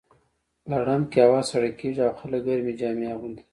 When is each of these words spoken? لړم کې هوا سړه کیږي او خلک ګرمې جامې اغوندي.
لړم 0.71 1.01
کې 1.11 1.19
هوا 1.27 1.41
سړه 1.51 1.69
کیږي 1.79 2.01
او 2.07 2.13
خلک 2.19 2.41
ګرمې 2.47 2.73
جامې 2.79 3.07
اغوندي. 3.13 3.43